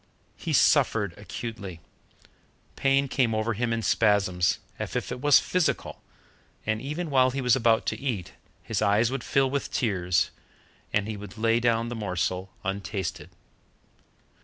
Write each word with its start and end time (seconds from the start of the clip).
He 0.35 0.51
suffered 0.51 1.13
acutely. 1.15 1.79
Pain 2.75 3.07
came 3.07 3.35
over 3.35 3.53
him 3.53 3.71
in 3.71 3.83
spasms, 3.83 4.57
as 4.79 4.95
if 4.95 5.11
it 5.11 5.21
was 5.21 5.37
physical, 5.39 6.01
and 6.65 6.81
even 6.81 7.11
while 7.11 7.29
he 7.29 7.39
was 7.39 7.55
about 7.55 7.85
to 7.85 7.99
eat, 7.99 8.33
his 8.63 8.81
eyes 8.81 9.11
would 9.11 9.23
fill 9.23 9.51
with 9.51 9.69
tears, 9.71 10.31
and 10.91 11.07
he 11.07 11.17
would 11.17 11.37
lay 11.37 11.59
down 11.59 11.89
the 11.89 11.95
morsel 11.95 12.51
untasted. 12.63 13.29